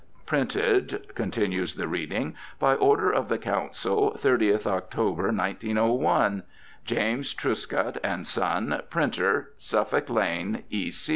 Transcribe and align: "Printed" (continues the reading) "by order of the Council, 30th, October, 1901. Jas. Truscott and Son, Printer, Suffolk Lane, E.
"Printed" 0.25 1.13
(continues 1.13 1.75
the 1.75 1.87
reading) 1.87 2.35
"by 2.57 2.73
order 2.73 3.11
of 3.11 3.29
the 3.29 3.37
Council, 3.37 4.17
30th, 4.19 4.65
October, 4.65 5.25
1901. 5.31 6.41
Jas. 6.83 7.35
Truscott 7.35 7.99
and 8.03 8.25
Son, 8.25 8.81
Printer, 8.89 9.51
Suffolk 9.59 10.09
Lane, 10.09 10.63
E. 10.71 10.91